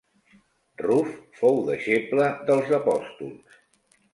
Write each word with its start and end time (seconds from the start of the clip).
Ruf 0.83 1.11
fou 1.41 1.61
deixeble 1.67 2.31
dels 2.49 2.73
apòstols. 2.79 3.63